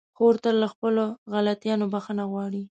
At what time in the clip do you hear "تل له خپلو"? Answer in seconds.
0.43-1.03